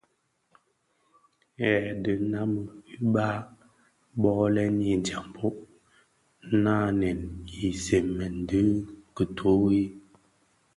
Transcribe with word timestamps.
Hei 1.59 1.83
dhi 2.03 2.13
ňannë 2.31 2.61
uba 3.05 3.27
bo: 4.21 4.31
lènii 4.55 4.95
djambhog 5.05 5.55
ňanèn 6.63 7.19
u 7.65 7.67
sigmèn 7.85 8.35
di 8.49 8.61
kituri, 9.15 9.83